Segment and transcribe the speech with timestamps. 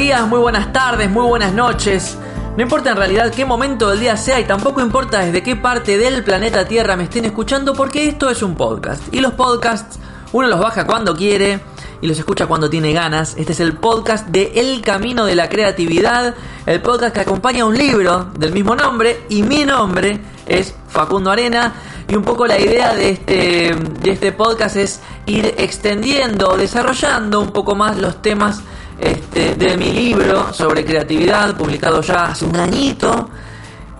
[0.00, 2.16] muy buenas tardes, muy buenas noches.
[2.56, 5.98] No importa en realidad qué momento del día sea y tampoco importa desde qué parte
[5.98, 9.02] del planeta Tierra me estén escuchando porque esto es un podcast.
[9.12, 9.98] Y los podcasts
[10.32, 11.60] uno los baja cuando quiere
[12.00, 13.34] y los escucha cuando tiene ganas.
[13.36, 17.76] Este es el podcast de El Camino de la Creatividad, el podcast que acompaña un
[17.76, 21.74] libro del mismo nombre y mi nombre es Facundo Arena.
[22.08, 27.50] Y un poco la idea de este, de este podcast es ir extendiendo, desarrollando un
[27.50, 28.62] poco más los temas
[29.00, 33.30] este, de mi libro sobre creatividad, publicado ya hace un añito.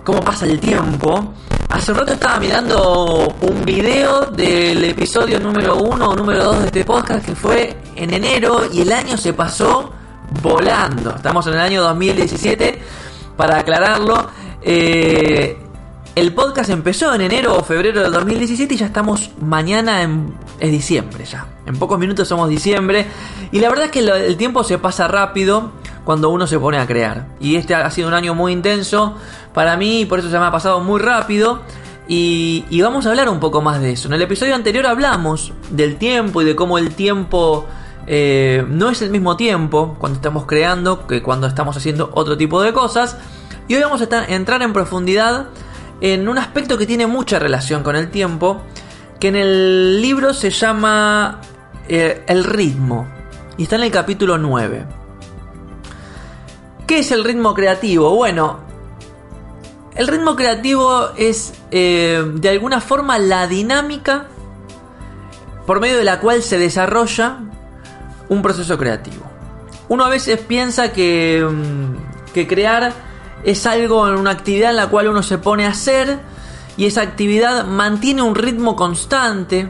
[0.05, 1.35] ¿Cómo pasa el tiempo?
[1.71, 6.67] Hace un rato estaba mirando un video del episodio número 1 o número 2 de
[6.67, 9.93] este podcast que fue en enero y el año se pasó
[10.43, 11.15] volando.
[11.17, 12.83] Estamos en el año 2017.
[13.37, 14.29] Para aclararlo,
[14.63, 15.57] eh,
[16.15, 21.25] el podcast empezó en enero o febrero del 2017 y ya estamos mañana en diciembre
[21.25, 21.47] ya.
[21.71, 23.07] En pocos minutos somos diciembre
[23.53, 25.73] y la verdad es que el tiempo se pasa rápido
[26.05, 27.29] cuando uno se pone a crear.
[27.41, 29.17] Y este ha sido un año muy intenso
[29.55, 31.61] para mí por eso se me ha pasado muy rápido.
[32.09, 34.09] Y, y, vamos a hablar un poco más de eso.
[34.09, 37.67] En el episodio anterior hablamos del tiempo y de cómo el tiempo
[38.13, 42.61] eh, no es el mismo tiempo cuando estamos creando que cuando estamos haciendo otro tipo
[42.63, 43.17] de cosas.
[43.69, 45.47] Y hoy vamos a entrar en profundidad
[46.01, 48.63] en un aspecto que tiene mucha relación con el tiempo,
[49.21, 51.41] que en el libro se llama
[51.93, 53.09] eh, el ritmo,
[53.57, 54.87] y está en el capítulo 9.
[56.87, 58.15] ¿Qué es el ritmo creativo?
[58.15, 58.61] Bueno,
[59.97, 64.29] el ritmo creativo es eh, de alguna forma la dinámica
[65.67, 67.39] por medio de la cual se desarrolla
[68.29, 69.25] un proceso creativo.
[69.89, 72.93] Uno a veces piensa que, mm, que crear
[73.43, 76.21] es algo, una actividad en la cual uno se pone a hacer
[76.77, 79.69] y esa actividad mantiene un ritmo constante.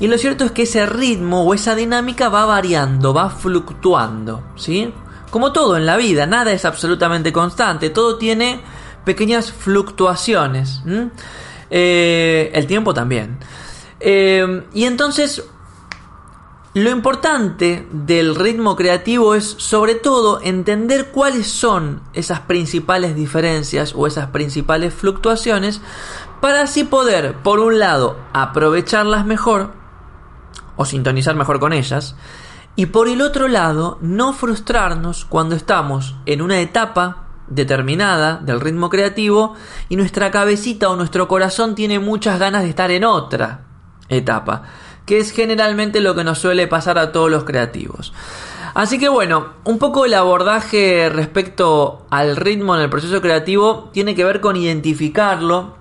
[0.00, 4.92] Y lo cierto es que ese ritmo o esa dinámica va variando, va fluctuando, ¿sí?
[5.30, 8.60] Como todo en la vida, nada es absolutamente constante, todo tiene
[9.04, 10.82] pequeñas fluctuaciones.
[11.70, 13.38] Eh, el tiempo también.
[14.00, 15.44] Eh, y entonces
[16.74, 24.08] lo importante del ritmo creativo es sobre todo entender cuáles son esas principales diferencias o
[24.08, 25.80] esas principales fluctuaciones
[26.40, 29.83] para así poder, por un lado, aprovecharlas mejor
[30.76, 32.16] o sintonizar mejor con ellas
[32.76, 38.90] y por el otro lado, no frustrarnos cuando estamos en una etapa determinada del ritmo
[38.90, 39.54] creativo
[39.88, 43.66] y nuestra cabecita o nuestro corazón tiene muchas ganas de estar en otra
[44.08, 44.62] etapa
[45.06, 48.12] que es generalmente lo que nos suele pasar a todos los creativos.
[48.74, 54.14] Así que bueno, un poco el abordaje respecto al ritmo en el proceso creativo tiene
[54.14, 55.76] que ver con identificarlo.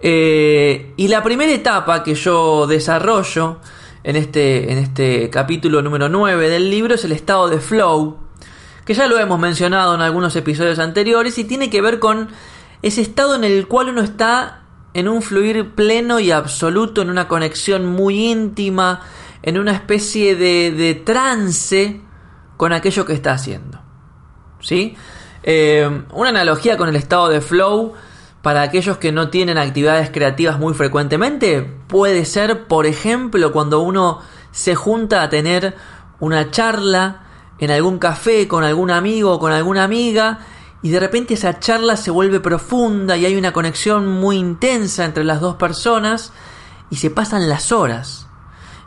[0.00, 3.58] Eh, y la primera etapa que yo desarrollo
[4.04, 8.16] en este, en este capítulo número 9 del libro es el estado de flow,
[8.84, 12.28] que ya lo hemos mencionado en algunos episodios anteriores y tiene que ver con
[12.82, 14.62] ese estado en el cual uno está
[14.94, 19.00] en un fluir pleno y absoluto, en una conexión muy íntima,
[19.42, 22.00] en una especie de, trance
[22.56, 23.80] con aquello que está haciendo.
[24.60, 24.96] ¿Sí?
[25.42, 27.94] Eh, una analogía con el estado de flow
[28.48, 34.20] para aquellos que no tienen actividades creativas muy frecuentemente puede ser, por ejemplo, cuando uno
[34.52, 35.76] se junta a tener
[36.18, 37.26] una charla
[37.58, 40.38] en algún café con algún amigo o con alguna amiga
[40.80, 45.24] y de repente esa charla se vuelve profunda y hay una conexión muy intensa entre
[45.24, 46.32] las dos personas
[46.88, 48.28] y se pasan las horas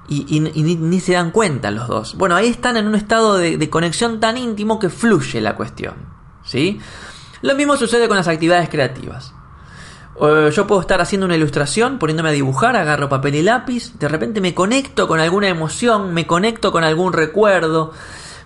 [0.09, 2.15] y, ni, se dan cuenta los dos.
[2.15, 5.93] Bueno, ahí están en un estado de, de, conexión tan íntimo que fluye la cuestión.
[6.43, 6.81] ¿sí?
[7.43, 9.35] Lo mismo sucede con las actividades creativas.
[10.19, 14.41] Yo puedo estar haciendo una ilustración, poniéndome a dibujar, agarro papel y lápiz, de repente
[14.41, 17.93] me conecto con alguna emoción, me conecto con algún recuerdo,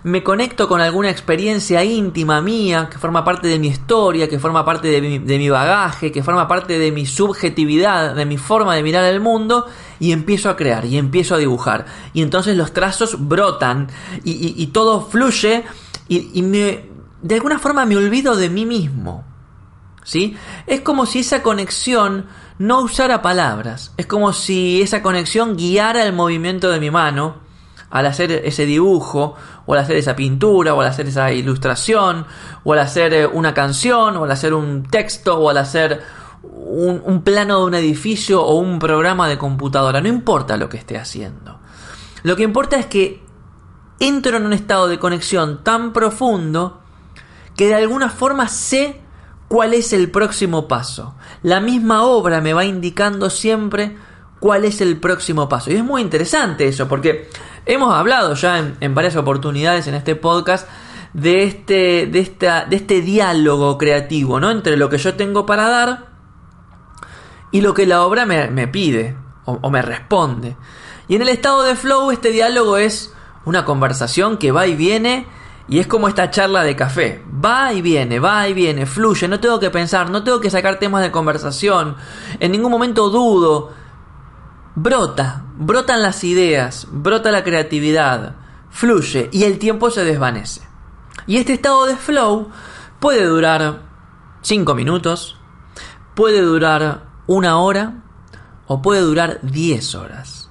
[0.06, 4.64] me conecto con alguna experiencia íntima mía, que forma parte de mi historia, que forma
[4.64, 9.04] parte de mi, bagaje, que forma parte de mi subjetividad, de mi forma de mirar
[9.04, 9.66] el mundo,
[9.98, 11.86] y empiezo a crear, y empiezo a dibujar.
[12.12, 13.88] Y entonces los trazos brotan,
[14.22, 15.64] y, todo fluye,
[16.08, 16.84] y, me,
[17.22, 19.24] de alguna forma me olvido de mí mismo.
[20.06, 20.36] ¿Sí?
[20.68, 22.26] Es como si esa conexión
[22.58, 23.92] no usara palabras.
[23.96, 27.44] Es como si esa conexión guiara el movimiento de mi mano
[27.90, 29.34] al hacer ese dibujo,
[29.66, 32.24] o al hacer esa pintura, o al hacer esa ilustración,
[32.62, 36.02] o al hacer eh, una canción, o al hacer un texto, o al hacer
[36.42, 40.00] un, un, plano de un edificio o un programa de computadora.
[40.00, 41.58] No importa lo que esté haciendo.
[42.22, 43.24] Lo que importa es que
[43.98, 46.80] entro en un estado de conexión tan profundo
[47.56, 49.00] que de alguna forma sé
[49.48, 51.14] cuál es el próximo paso.
[51.42, 53.96] La misma obra me va indicando siempre
[54.40, 55.70] cuál es el próximo paso.
[55.70, 57.28] Y es muy interesante eso, porque
[57.64, 60.68] hemos hablado ya en, varias oportunidades en este podcast
[61.12, 64.50] de este, de, esta, de este diálogo creativo, ¿no?
[64.50, 66.06] Entre lo que yo tengo para dar
[67.52, 70.56] y lo que la obra me, pide o, o me responde.
[71.08, 73.14] Y en el estado de flow este diálogo es
[73.44, 75.26] una conversación que va y viene
[75.68, 77.24] y es como esta charla de café.
[77.44, 80.78] Va y viene, va y viene, fluye, no tengo que pensar, no tengo que sacar
[80.78, 81.96] temas de conversación,
[82.38, 83.72] en ningún momento dudo.
[84.74, 88.36] Brota, brotan las ideas, brota la creatividad,
[88.70, 90.62] fluye y el tiempo se desvanece.
[91.26, 92.50] Y este estado de flow
[93.00, 93.82] puede durar
[94.42, 95.36] 5 minutos,
[96.14, 98.04] puede durar una hora
[98.66, 100.50] o puede durar 10 horas.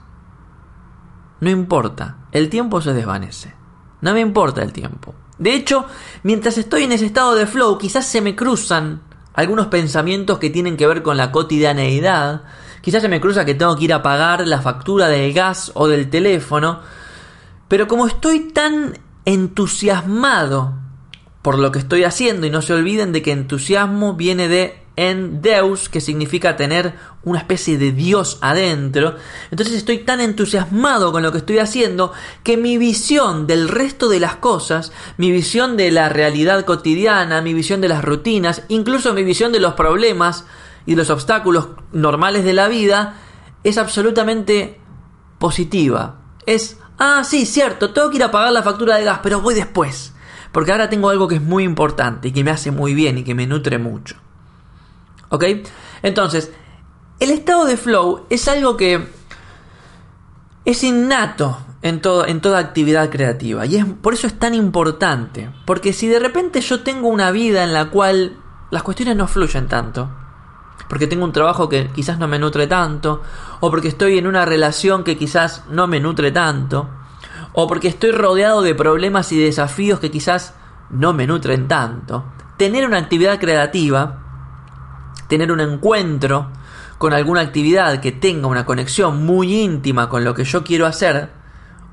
[1.40, 3.56] No importa, el tiempo se desvanece.
[4.02, 5.14] No me importa el tiempo.
[5.38, 5.86] De hecho,
[6.24, 9.02] mientras estoy en ese estado de flow, quizás se me cruzan
[9.34, 12.44] algunos pensamientos que tienen que ver con la cotidianeidad.
[12.82, 15.88] Quizás se me cruza que tengo que ir a pagar la factura del gas o
[15.88, 16.80] del teléfono.
[17.68, 20.74] Pero como estoy tan entusiasmado
[21.42, 25.42] por lo que estoy haciendo, y no se olviden de que entusiasmo viene de en
[25.42, 26.94] Deus, que significa tener
[27.24, 29.16] una especie de Dios adentro.
[29.52, 32.14] Entonces estoy tan entusiasmado con lo que estoy haciendo
[32.44, 37.54] que mi visión del resto de las cosas, mi visión de la realidad cotidiana, mi
[37.54, 40.46] visión de las rutinas, incluso mi visión de los problemas
[40.86, 43.16] y los obstáculos normales de la vida,
[43.64, 44.80] es absolutamente
[45.40, 46.22] positiva.
[46.46, 49.56] Es, ah, sí, cierto, tengo que ir a pagar la factura de gas, pero voy
[49.56, 50.14] después.
[50.52, 53.24] Porque ahora tengo algo que es muy importante y que me hace muy bien y
[53.24, 54.16] que me nutre mucho.
[55.30, 55.44] ¿Ok?
[56.02, 56.52] Entonces,
[57.20, 59.08] el estado de flow es algo que
[60.66, 65.52] es innato en, todo, en toda actividad creativa y es, por eso es tan importante.
[65.66, 68.38] Porque si de repente yo tengo una vida en la cual
[68.72, 70.10] las cuestiones no fluyen tanto,
[70.90, 73.22] porque tengo un trabajo que quizás no me nutre tanto,
[73.60, 76.90] o porque estoy en una relación que quizás no me nutre tanto,
[77.54, 80.54] o porque estoy rodeado de problemas y desafíos que quizás
[80.90, 82.26] no me nutren tanto,
[82.58, 84.25] tener una actividad creativa
[85.28, 86.52] tener un encuentro
[86.98, 91.30] con alguna actividad que tenga una conexión muy íntima con lo que yo quiero hacer,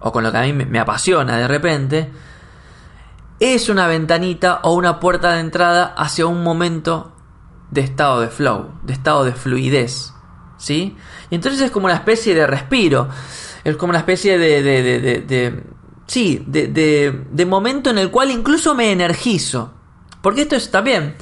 [0.00, 2.10] o con lo que a mí me apasiona de repente,
[3.40, 7.12] es una ventanita o una puerta de entrada hacia un momento
[7.70, 10.12] de estado de flow, de estado de fluidez.
[10.58, 10.96] ¿Sí?
[11.28, 13.08] Y entonces es como una especie de respiro,
[13.64, 15.62] es como una especie de, de, de, de
[16.06, 19.72] sí, de, de, momento en el cual incluso me energizo.
[20.20, 21.16] Porque esto está bien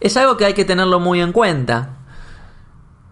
[0.00, 1.96] es algo que hay que tenerlo muy en cuenta.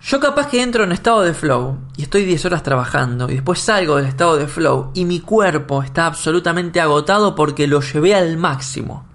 [0.00, 3.58] Yo capaz que entro en estado de flow y estoy 10 horas trabajando y después
[3.58, 8.36] salgo del estado de flow y mi cuerpo está absolutamente agotado porque lo llevé al
[8.36, 9.06] máximo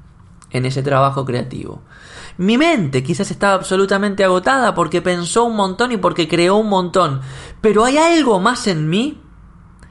[0.52, 1.82] en ese trabajo creativo.
[2.38, 7.22] Mi mente quizás estaba absolutamente agotada porque pensó un montón y porque creó un montón.
[7.62, 9.22] Pero hay algo más en mí,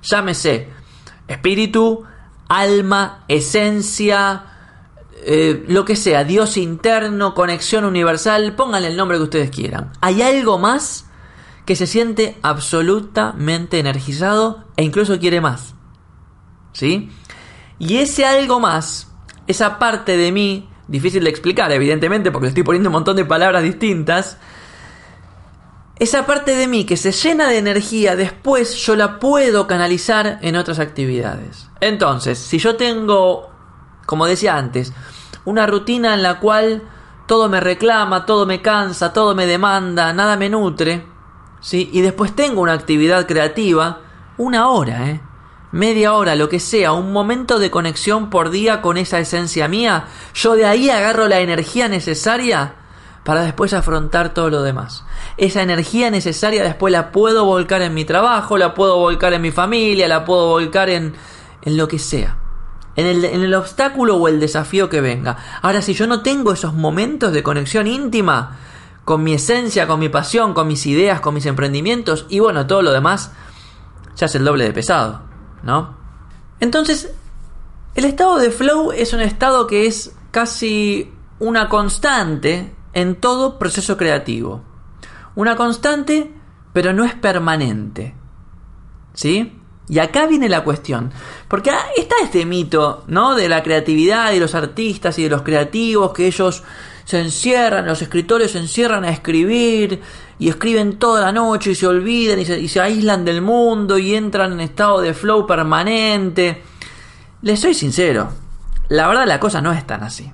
[0.03, 0.71] llámese
[1.27, 2.05] espíritu,
[2.49, 4.52] alma, esencia,
[5.25, 9.93] eh, lo que sea, Dios interno, conexión universal, pónganle el nombre que ustedes quieran.
[10.01, 11.07] Hay algo más
[11.65, 15.75] que se siente absolutamente energizado e incluso quiere más.
[16.73, 17.11] ¿Sí?
[17.79, 19.13] Y ese algo más,
[19.47, 23.63] esa parte de mí, difícil de explicar evidentemente porque estoy poniendo un montón de palabras
[23.63, 24.39] distintas,
[25.99, 30.57] esa parte de mí que se llena de energía, después yo la puedo canalizar en
[30.57, 31.69] otras actividades.
[31.81, 33.53] Entonces, si yo tengo
[34.07, 34.93] como decía antes,
[35.45, 36.83] una rutina en la cual
[37.27, 41.07] todo me reclama, todo me cansa, todo me demanda, nada me nutre,
[41.61, 41.89] ¿sí?
[41.93, 44.01] Y después tengo una actividad creativa,
[44.37, 45.21] una hora, ¿eh?
[45.71, 50.05] Media hora, lo que sea, un momento de conexión por día con esa esencia mía,
[50.35, 52.75] yo de ahí agarro la energía necesaria
[53.25, 55.07] para después afrontar todo lo demás.
[55.39, 59.51] Esa energía necesaria después la puedo volcar en mi trabajo, la puedo volcar en mi
[59.51, 61.15] familia, la puedo volcar en,
[61.63, 62.42] en lo que sea
[62.97, 65.37] en el, en el obstáculo o el desafío que venga.
[65.63, 68.59] Ahora, si yo no tengo esos momentos de conexión íntima
[69.05, 72.83] con mi esencia, con mi pasión, con mis ideas, con mis emprendimientos y bueno, todo
[72.83, 73.33] lo demás,
[74.17, 75.23] ya es el doble de pesado,
[75.63, 75.97] ¿no?
[76.61, 77.13] Entonces,
[77.95, 83.97] el estado de flow es un estado que es casi una constante en todo proceso
[83.97, 84.63] creativo.
[85.35, 86.33] Una constante,
[86.73, 88.15] pero no es permanente.
[89.15, 89.61] ¿Sí?
[89.89, 91.13] Y acá viene la cuestión.
[91.49, 93.35] Porque está este mito, ¿no?
[93.35, 96.63] De la creatividad de los artistas y de los creativos, que ellos
[97.05, 100.01] se encierran, los escritores se encierran a escribir
[100.39, 103.99] y escriben toda la noche y se olvidan y se, y se aíslan del mundo
[103.99, 106.63] y entran en estado de flow permanente.
[107.43, 108.31] Les soy sincero,
[108.89, 110.33] la verdad la cosa no es tan así.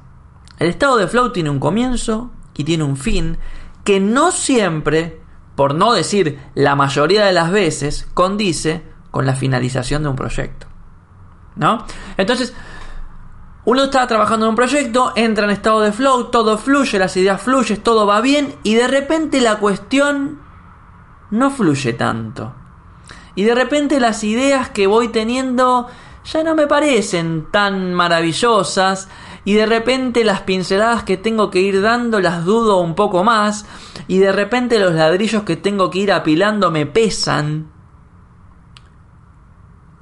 [0.59, 3.39] El estado de flow tiene un comienzo y tiene un fin
[3.85, 5.21] que no siempre,
[5.55, 10.67] por no decir la mayoría de las veces, condice con la finalización de un proyecto.
[11.57, 11.85] ¿No?
[12.17, 12.55] Entonces,
[13.65, 17.43] uno está trabajando en un proyecto, entra en estado de flow, todo fluye, las ideas
[17.43, 20.41] fluyen, todo va bien y de repente la cuestión
[21.31, 22.55] no fluye tanto.
[23.35, 25.87] Y de repente las ideas que voy teniendo
[26.25, 29.09] ya no me parecen tan maravillosas
[29.45, 33.67] y de repente las pinceladas que tengo que ir dando las dudo un poco más
[34.07, 37.71] y de repente los ladrillos que tengo que ir apilando me pesan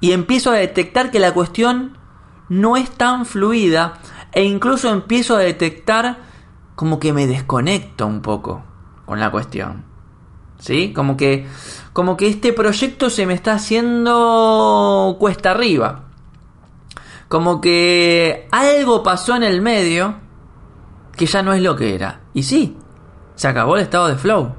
[0.00, 1.98] y empiezo a detectar que la cuestión
[2.48, 3.94] no es tan fluida
[4.32, 6.18] e incluso empiezo a detectar
[6.74, 8.62] como que me desconecto un poco
[9.04, 9.84] con la cuestión.
[10.58, 10.92] ¿Sí?
[10.92, 11.46] Como que
[11.92, 16.04] como que este proyecto se me está haciendo cuesta arriba.
[17.28, 20.16] Como que algo pasó en el medio
[21.16, 22.20] que ya no es lo que era.
[22.34, 22.76] Y sí,
[23.34, 24.54] se acabó el estado de flow.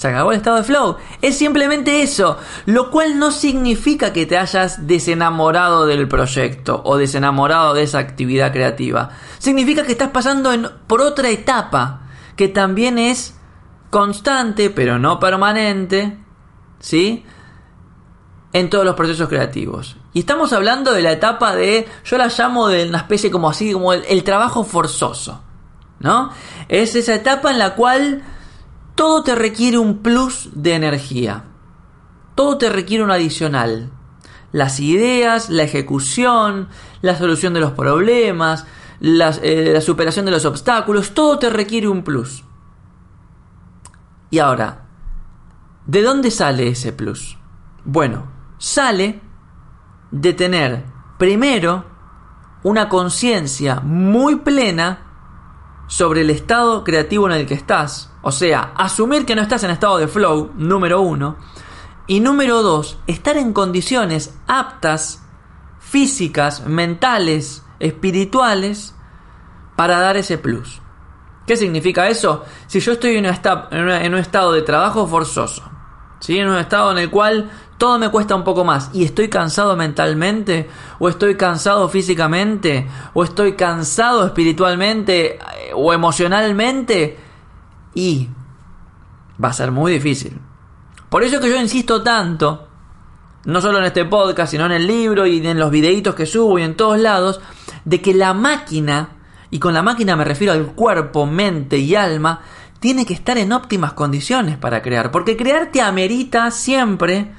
[0.00, 0.96] Se acabó el estado de flow.
[1.20, 2.38] Es simplemente eso.
[2.64, 8.50] Lo cual no significa que te hayas desenamorado del proyecto o desenamorado de esa actividad
[8.50, 9.10] creativa.
[9.38, 10.52] Significa que estás pasando
[10.86, 13.38] por otra etapa que también es
[13.90, 16.16] constante, pero no permanente.
[16.78, 17.26] ¿Sí?
[18.54, 19.98] En todos los procesos creativos.
[20.14, 23.74] Y estamos hablando de la etapa de, yo la llamo de una especie como así,
[23.74, 25.42] como el trabajo forzoso.
[25.98, 26.30] ¿No?
[26.70, 28.22] Es esa etapa en la cual
[29.00, 31.44] todo te requiere un plus de energía.
[32.34, 33.90] Todo te requiere un adicional.
[34.52, 36.68] Las ideas, la ejecución,
[37.00, 38.66] la solución de los problemas,
[39.00, 42.44] eh, la superación de los obstáculos, todo te requiere un plus.
[44.28, 44.82] Y ahora,
[45.86, 47.38] ¿de dónde sale ese plus?
[47.86, 49.22] Bueno, sale
[50.10, 50.84] de tener
[51.16, 51.86] primero
[52.64, 55.09] una conciencia muy plena
[55.90, 58.12] sobre el estado creativo en el que estás.
[58.22, 61.36] O sea, asumir que no estás en estado de flow, número uno.
[62.06, 65.24] Y número dos, estar en condiciones aptas,
[65.80, 68.94] físicas, mentales, espirituales,
[69.74, 70.80] para dar ese plus.
[71.44, 72.44] ¿Qué significa eso?
[72.68, 75.69] Si yo estoy en, un estado de trabajo forzoso,
[76.20, 76.38] ¿sí?
[76.38, 78.90] en un estado en el cual todo me cuesta un poco más.
[78.92, 85.38] Y estoy cansado mentalmente o estoy cansado físicamente o estoy cansado espiritualmente
[85.74, 87.18] o emocionalmente
[87.94, 88.28] y
[89.42, 90.38] va a ser muy difícil.
[91.08, 92.68] Por eso que yo insisto tanto,
[93.44, 96.58] no solo en este podcast, sino en el libro y en los videitos que subo
[96.58, 97.40] y en todos lados,
[97.84, 99.16] de que la máquina,
[99.50, 102.42] y con la máquina me refiero al cuerpo, mente y alma,
[102.80, 107.30] tiene que estar en óptimas condiciones para crear, porque crear te amerita siempre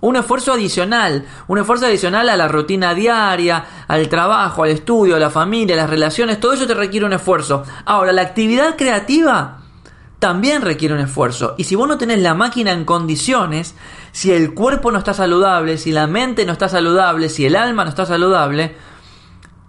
[0.00, 5.20] un esfuerzo adicional, un esfuerzo adicional a la rutina diaria, al trabajo, al estudio, a
[5.20, 7.64] la familia, a las relaciones, todo eso te requiere un esfuerzo.
[7.86, 9.62] Ahora, la actividad creativa
[10.18, 11.54] también requiere un esfuerzo.
[11.56, 13.74] Y si vos no tenés la máquina en condiciones,
[14.10, 17.84] si el cuerpo no está saludable, si la mente no está saludable, si el alma
[17.84, 18.74] no está saludable,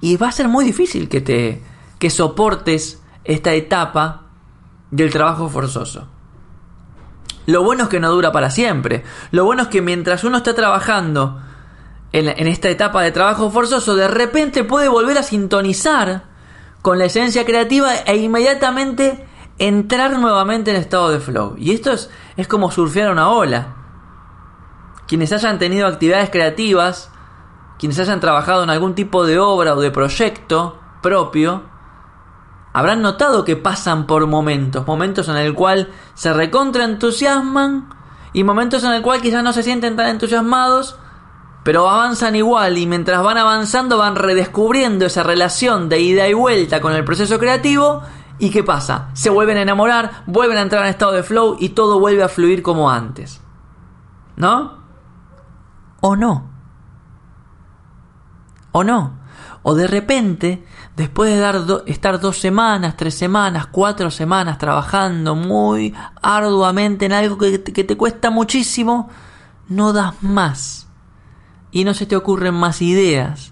[0.02, 1.62] y va a ser muy difícil que te
[1.98, 4.23] que soportes esta etapa
[4.94, 6.08] del trabajo forzoso.
[7.48, 9.04] Lo bueno es que no dura para siempre.
[9.32, 11.42] Lo bueno es que mientras uno está trabajando
[12.12, 16.26] en, esta etapa de trabajo forzoso, de repente puede volver a sintonizar
[16.84, 19.26] con la esencia creativa e inmediatamente
[19.58, 21.56] entrar nuevamente en estado de flow.
[21.58, 23.76] Y esto es, es como surfear una ola.
[25.08, 27.10] Quienes hayan tenido actividades creativas,
[27.80, 31.73] quienes hayan trabajado en algún tipo de obra o de proyecto propio,
[32.74, 37.90] habrán notado que pasan por momentos, momentos en el cual se recontra entusiasman
[38.34, 40.98] y momentos en el cual quizás no se sienten tan entusiasmados,
[41.64, 46.82] pero avanzan igual y mientras van avanzando van redescubriendo esa relación de ida y vuelta
[46.82, 48.02] con el proceso creativo
[48.40, 49.10] y ¿qué pasa?
[49.14, 52.30] Se vuelven a enamorar, vuelven a entrar en estado de flow y todo vuelve a
[52.30, 53.40] fluir como antes.
[54.36, 54.80] ¿No?
[56.02, 56.50] ¿O no?
[58.72, 59.23] ¿O no?
[59.64, 60.64] O de repente
[60.96, 67.38] después de dar estar dos semanas, tres semanas, cuatro semanas trabajando muy arduamente en algo
[67.38, 69.10] que que te cuesta muchísimo,
[69.70, 70.88] no das más.
[71.72, 73.52] Y no se te ocurren más ideas.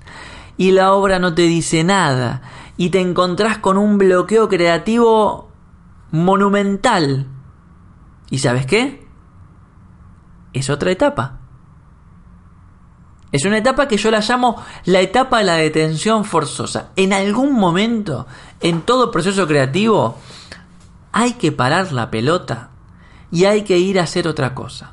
[0.58, 2.42] Y la obra no te dice nada.
[2.78, 5.52] y te encontrás con un bloqueo creativo
[6.10, 7.28] monumental.
[8.32, 9.08] ¿Y sabes qué?
[10.54, 11.41] Es otra etapa.
[13.32, 16.90] Es una etapa que yo la llamo la etapa de la detención forzosa.
[16.96, 18.28] En algún momento,
[18.60, 20.18] en todo proceso creativo,
[21.12, 22.72] hay que parar la pelota
[23.32, 24.92] y hay que ir a hacer otra cosa.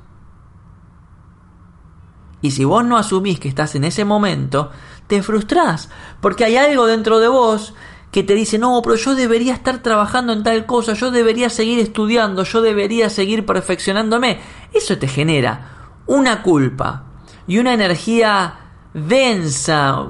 [2.40, 4.70] Y si vos no asumís que estás en ese momento,
[5.08, 5.90] te frustrás,
[6.20, 7.74] porque hay algo dentro de vos
[8.12, 11.80] que te dice, no, pero yo debería estar trabajando en tal cosa, yo debería seguir
[11.80, 14.40] estudiando, yo debería seguir perfeccionándome.
[14.72, 17.07] Eso te genera una culpa
[17.48, 18.60] y una energía
[18.94, 20.06] densa,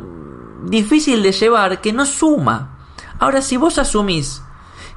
[0.64, 2.76] difícil de llevar, que no suma.
[3.18, 4.42] Ahora, si vos asumís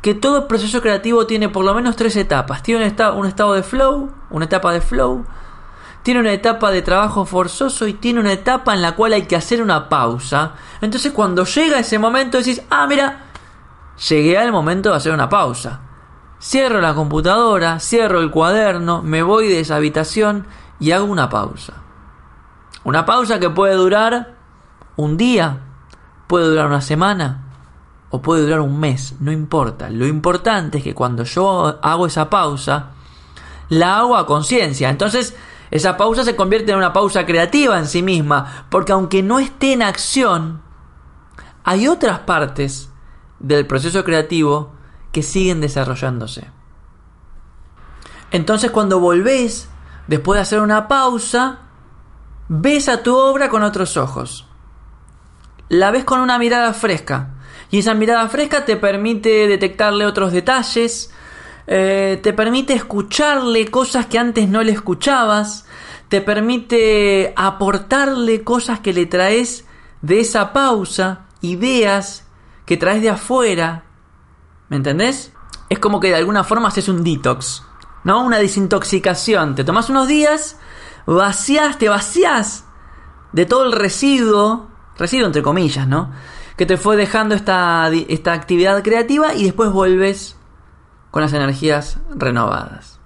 [0.01, 3.53] que todo proceso creativo tiene por lo menos tres etapas, tiene un, estado, un estado
[3.53, 5.23] de flow, una etapa de flow,
[6.01, 9.35] tiene una etapa de trabajo forzoso y tiene una etapa en la cual hay que
[9.35, 10.53] hacer una pausa.
[10.81, 13.25] Entonces cuando llega ese momento decís, ah, mira,
[14.09, 15.81] llegué al momento de hacer una pausa.
[16.41, 20.47] Cierro la computadora, cierro el cuaderno, me voy de esa habitación
[20.79, 21.80] y hago una pausa.
[22.83, 24.35] Una pausa que puede durar
[24.95, 25.59] un día,
[26.27, 27.43] puede durar una semana
[28.09, 29.89] o puede durar un mes, no importa.
[29.89, 32.91] Lo importante es que cuando yo hago esa pausa,
[33.69, 34.89] la hago a conciencia.
[34.89, 35.35] Entonces,
[35.69, 39.73] esa pausa se convierte en una pausa creativa en sí misma, porque aunque no esté
[39.73, 40.61] en acción,
[41.63, 42.89] hay otras partes
[43.39, 44.73] del proceso creativo
[45.11, 46.49] que siguen desarrollándose.
[48.31, 49.69] Entonces cuando volvés,
[50.07, 51.59] después de hacer una pausa,
[52.53, 54.45] ves a tu obra con otros ojos.
[55.69, 57.29] La ves con una mirada fresca.
[57.69, 61.13] Y esa mirada fresca te permite detectarle otros detalles,
[61.65, 65.65] eh, te permite escucharle cosas que antes no le escuchabas,
[66.09, 69.63] te permite aportarle cosas que le traes
[70.01, 72.27] de esa pausa, ideas
[72.65, 73.85] que traes de afuera.
[74.67, 75.31] ¿Me entendés?
[75.69, 77.63] Es como que de alguna forma haces un detox,
[78.03, 78.25] ¿no?
[78.25, 79.55] Una desintoxicación.
[79.55, 80.57] Te tomas unos días,
[81.05, 82.65] vacías, te vacías
[83.31, 86.11] de todo el residuo, residuo entre comillas, ¿no?
[86.57, 90.35] Que te fue dejando esta, esta actividad creativa y después vuelves
[91.11, 92.99] con las energías renovadas.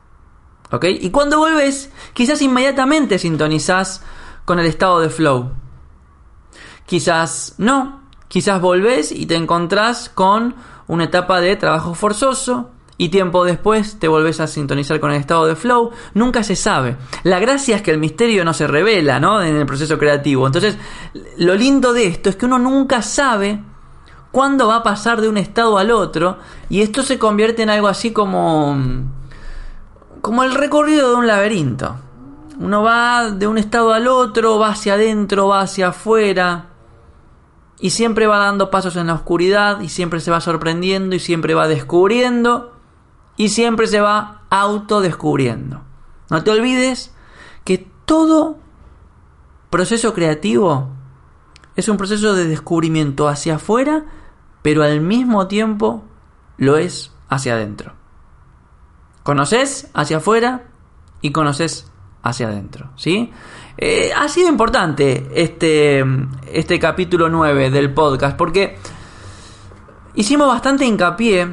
[0.71, 0.85] ¿Ok?
[0.85, 4.01] Y cuando vuelves, quizás inmediatamente sintonizás
[4.45, 5.51] con el estado de flow.
[6.85, 8.03] Quizás no.
[8.27, 10.55] Quizás volvés y te encontrás con
[10.87, 15.45] una etapa de trabajo forzoso y tiempo después te volvés a sintonizar con el estado
[15.47, 15.91] de flow.
[16.13, 16.97] Nunca se sabe.
[17.23, 19.41] La gracia es que el misterio no se revela, ¿no?
[19.41, 20.47] En el proceso creativo.
[20.47, 20.77] Entonces,
[21.37, 23.61] lo lindo de esto es que uno nunca sabe
[24.31, 26.37] cuándo va a pasar de un estado al otro
[26.69, 28.77] y esto se convierte en algo así como
[30.21, 31.97] como el recorrido de un laberinto.
[32.59, 36.67] Uno va de un estado al otro, va hacia adentro, va hacia afuera
[37.79, 41.53] y siempre va dando pasos en la oscuridad y siempre se va sorprendiendo y siempre
[41.53, 42.74] va descubriendo
[43.37, 45.81] y siempre se va autodescubriendo.
[46.29, 47.13] No te olvides
[47.63, 48.57] que todo
[49.69, 50.89] proceso creativo
[51.75, 54.05] es un proceso de descubrimiento hacia afuera
[54.65, 56.03] pero al mismo tiempo
[56.57, 57.93] lo es hacia adentro.
[59.21, 60.63] Conoces hacia afuera
[61.21, 61.91] y conoces
[62.23, 63.31] hacia adentro, ¿sí?
[63.77, 66.03] Eh, ha sido importante este,
[66.51, 68.79] este capítulo 9 del podcast porque
[70.15, 71.47] hicimos bastante hincapié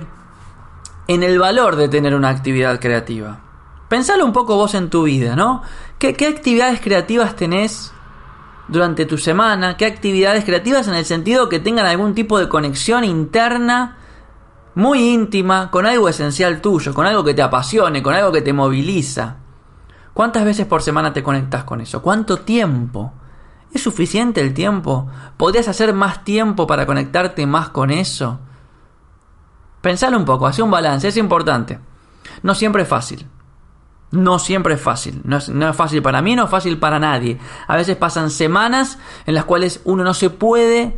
[1.08, 3.40] en el valor de tener una actividad creativa.
[3.88, 5.62] Pensalo un poco vos en tu vida, ¿no?
[5.98, 7.92] ¿Qué, actividades creativas tenés
[8.68, 13.04] durante tu semana, qué actividades creativas en el sentido que tengan algún tipo de conexión
[13.04, 13.98] interna
[14.74, 18.54] muy íntima con algo esencial tuyo, con algo que te apasione, con algo que te
[18.54, 19.36] moviliza.
[20.14, 22.00] ¿Cuántas veces por semana te conectas con eso?
[22.00, 23.12] ¿Cuánto tiempo?
[23.72, 25.08] ¿Es suficiente el tiempo?
[25.36, 28.40] ¿Podrías hacer más tiempo para conectarte más con eso?
[29.82, 31.78] Pensalo un poco, hace un balance, es importante.
[32.42, 33.28] No siempre es fácil
[34.12, 35.20] no siempre es fácil.
[35.24, 37.38] No es, fácil para mí, no es fácil para nadie.
[37.66, 40.96] A veces pasan semanas en las cuales uno no se puede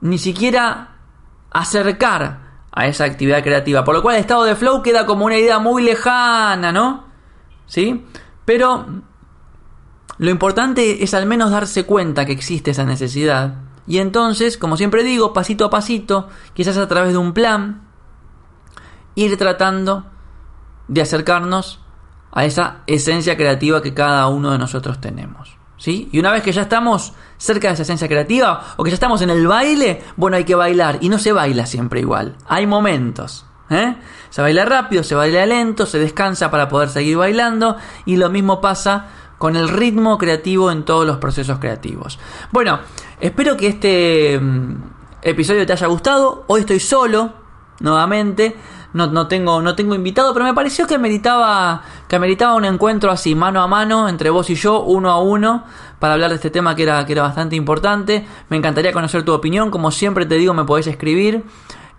[0.00, 0.96] ni siquiera
[1.50, 2.40] acercar
[2.72, 3.84] a esa actividad creativa.
[3.84, 7.04] Por lo cual el estado de flow queda como una idea muy lejana, ¿no?
[7.66, 8.06] ¿Sí?
[8.46, 8.86] Pero
[10.16, 13.56] lo importante es al menos darse cuenta que existe esa necesidad.
[13.86, 17.82] Y entonces, como siempre digo, pasito a pasito, quizás a través de un plan,
[19.20, 20.06] ir tratando
[20.88, 21.80] de acercarnos
[22.32, 25.56] a esa esencia creativa que cada uno de nosotros tenemos.
[25.76, 26.10] ¿Sí?
[26.12, 29.22] Y una vez que ya estamos cerca de esa esencia creativa o que ya estamos
[29.22, 32.36] en el baile, bueno, hay que bailar y no se baila siempre igual.
[32.46, 33.46] Hay momentos.
[33.70, 33.96] ¿eh?
[34.28, 38.60] Se baila rápido, se baila lento, se descansa para poder seguir bailando y lo mismo
[38.60, 39.06] pasa
[39.38, 42.18] con el ritmo creativo en todos los procesos creativos.
[42.52, 42.80] Bueno,
[43.18, 44.74] espero que este, mm,
[45.22, 46.44] episodio te haya gustado.
[46.46, 47.32] Hoy estoy solo,
[47.80, 48.54] nuevamente.
[48.92, 53.10] No, no, tengo, no tengo invitado, pero me pareció que meritaba, que meritaba un encuentro
[53.10, 55.64] así, mano a mano, entre vos y yo, uno a uno,
[56.00, 58.26] para hablar de este tema que era, que era bastante importante.
[58.48, 59.70] Me encantaría conocer tu opinión.
[59.70, 61.44] Como siempre te digo, me podés escribir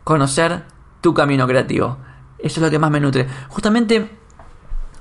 [0.05, 0.63] Conocer
[1.01, 1.97] tu camino creativo.
[2.39, 3.27] Eso es lo que más me nutre.
[3.49, 4.23] Justamente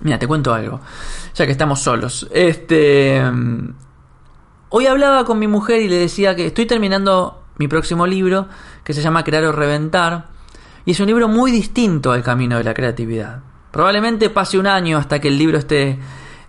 [0.05, 0.81] Mira, te cuento algo.
[1.35, 2.29] Ya que estamos solos.
[2.31, 3.23] Este.
[4.69, 8.47] Hoy hablaba con mi mujer y le decía que estoy terminando mi próximo libro,
[8.85, 10.27] que se llama Crear o Reventar.
[10.85, 13.40] Y es un libro muy distinto al camino de la creatividad.
[13.71, 15.99] Probablemente pase un año hasta que el libro esté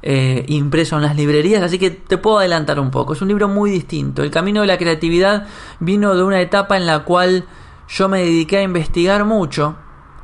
[0.01, 3.13] eh, impreso en las librerías, así que te puedo adelantar un poco.
[3.13, 4.21] Es un libro muy distinto.
[4.21, 5.47] El camino de la creatividad
[5.79, 7.45] vino de una etapa en la cual
[7.87, 9.77] yo me dediqué a investigar mucho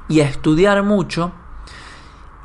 [0.09, 1.31] y a estudiar mucho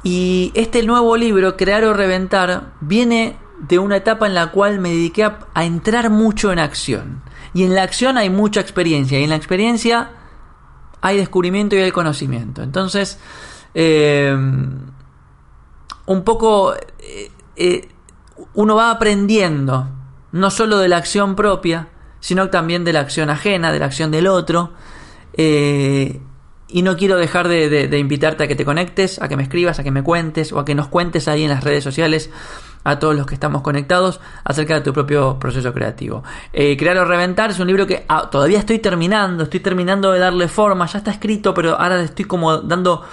[0.06, 4.90] y este nuevo libro, Crear o Reventar, viene de una etapa en la cual me
[4.90, 7.22] dediqué a, entrar mucho en acción.
[7.54, 9.18] Y en la acción hay mucha experiencia.
[9.18, 10.12] Y en la experiencia
[11.00, 12.62] hay descubrimiento y hay conocimiento.
[12.62, 13.18] Entonces,
[13.74, 14.32] eh,
[16.06, 17.88] un poco eh, eh,
[18.54, 19.88] uno va aprendiendo,
[20.30, 21.88] no solo de la acción propia,
[22.20, 24.70] sino también de la acción ajena, de la acción del otro.
[26.68, 29.84] Y no quiero dejar de, invitarte a que te conectes, a que me escribas, a
[29.84, 32.30] que me cuentes o a que nos cuentes ahí en las redes sociales
[32.82, 36.22] a todos los que estamos conectados acerca de tu propio proceso creativo.
[36.52, 40.20] Eh, Crear o Reventar es un libro que ah, todavía estoy terminando, estoy terminando de
[40.20, 43.04] darle forma, ya está escrito, pero ahora le estoy como dando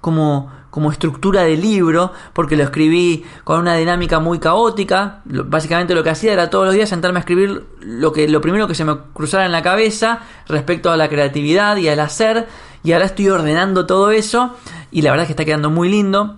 [0.00, 5.22] como, como estructura de libro, porque lo escribí con una dinámica muy caótica.
[5.24, 8.68] Básicamente lo que hacía era todos los días sentarme a escribir lo, que, lo primero
[8.68, 12.46] que se me cruzara en la cabeza respecto a la creatividad y al hacer
[12.82, 14.54] y ahora estoy ordenando todo eso
[14.90, 16.36] y la verdad es que está quedando muy lindo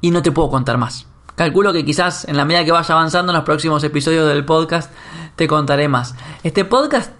[0.00, 1.06] y no te puedo contar más.
[1.34, 4.92] Calculo que quizás en la medida que vaya avanzando en los próximos episodios del podcast
[5.36, 6.14] te contaré más.
[6.42, 7.12] Este podcast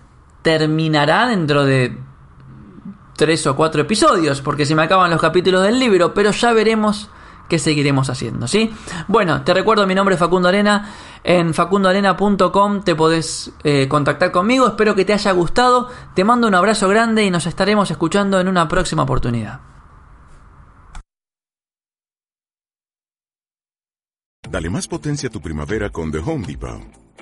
[0.43, 1.97] terminará dentro de
[3.17, 7.11] tres o cuatro episodios porque se me acaban los capítulos del libro, pero ya veremos
[7.49, 8.73] que seguiremos haciendo, ¿sí?
[9.07, 10.91] Bueno, te recuerdo, mi nombre es Facundo Arena.
[11.29, 14.67] En facundoarena.com te podés eh, contactar conmigo.
[14.67, 15.91] Espero que te haya gustado.
[16.15, 19.61] Te mando un abrazo grande y nos estaremos escuchando en una próxima oportunidad.
[24.51, 27.08] Dale más potencia a tu primavera con The Home Depot.